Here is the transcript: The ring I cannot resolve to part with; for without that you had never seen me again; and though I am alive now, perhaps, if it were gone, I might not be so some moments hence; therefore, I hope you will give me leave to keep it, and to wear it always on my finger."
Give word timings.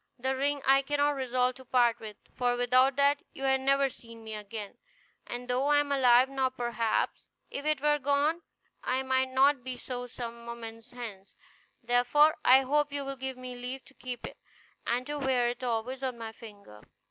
The 0.17 0.35
ring 0.35 0.63
I 0.65 0.81
cannot 0.81 1.11
resolve 1.11 1.53
to 1.57 1.65
part 1.65 1.99
with; 1.99 2.17
for 2.33 2.55
without 2.57 2.95
that 2.95 3.21
you 3.33 3.43
had 3.43 3.61
never 3.61 3.87
seen 3.87 4.23
me 4.23 4.33
again; 4.33 4.79
and 5.27 5.47
though 5.47 5.67
I 5.67 5.77
am 5.77 5.91
alive 5.91 6.27
now, 6.27 6.49
perhaps, 6.49 7.29
if 7.51 7.67
it 7.67 7.81
were 7.81 7.99
gone, 7.99 8.41
I 8.83 9.03
might 9.03 9.29
not 9.29 9.63
be 9.63 9.77
so 9.77 10.07
some 10.07 10.43
moments 10.43 10.89
hence; 10.89 11.35
therefore, 11.83 12.37
I 12.43 12.61
hope 12.61 12.91
you 12.91 13.05
will 13.05 13.15
give 13.15 13.37
me 13.37 13.53
leave 13.55 13.85
to 13.85 13.93
keep 13.93 14.25
it, 14.25 14.37
and 14.87 15.05
to 15.05 15.19
wear 15.19 15.49
it 15.49 15.63
always 15.63 16.01
on 16.01 16.17
my 16.17 16.31
finger." 16.31 16.81